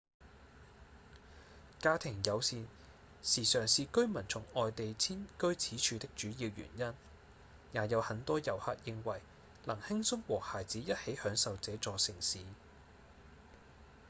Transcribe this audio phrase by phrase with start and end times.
[1.77, 2.65] 家庭友善
[3.21, 6.93] 時常是居民從外地遷居此處的主要原因
[7.79, 9.21] 也有很多遊客認為
[9.65, 12.39] 能輕鬆和孩子一起享受這座城市